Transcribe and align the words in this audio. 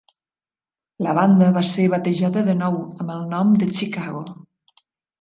La 1.07 1.13
banda 1.17 1.51
va 1.59 1.63
ser 1.73 1.87
batejada 1.95 2.45
de 2.49 2.57
nou 2.65 2.81
amb 2.83 3.17
el 3.19 3.25
nom 3.37 3.57
de 3.63 3.73
Chicago. 3.81 4.29